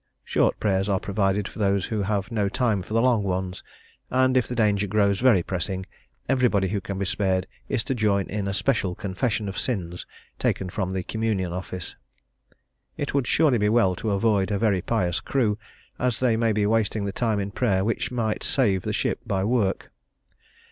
[0.25, 3.61] Short prayers are provided for those who have no time for the long ones;
[4.09, 5.85] and if the danger grows very pressing,
[6.27, 10.07] everybody who can be spared is to join in a special confession of sins,
[10.39, 11.95] taken from the Communion Office.
[12.97, 15.59] It would surely be well to avoid a very pious crew,
[15.99, 19.43] as they might be wasting the time in prayer which might save the ship by
[19.43, 19.91] work.